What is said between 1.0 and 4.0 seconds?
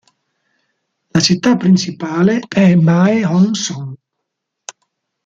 La città principale è Mae Hong Son.